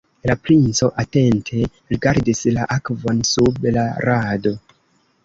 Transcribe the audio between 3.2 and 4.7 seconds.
sub la rado.